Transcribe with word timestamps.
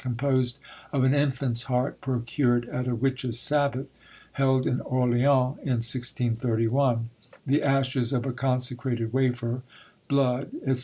composed 0.01 0.57
of 0.91 1.03
an 1.03 1.13
infant's 1.13 1.61
heart 1.63 2.01
procured 2.01 2.67
at 2.69 2.87
a 2.87 2.95
witches' 2.95 3.39
sabbath, 3.39 3.85
held 4.31 4.65
in 4.65 4.81
Orleans 4.81 5.59
in 5.61 5.75
1631; 5.77 7.09
the 7.45 7.61
ashes 7.61 8.11
of 8.11 8.25
a 8.25 8.31
consecrated 8.33 9.13
wafer, 9.13 9.61
blood, 10.07 10.49
etc. 10.65 10.79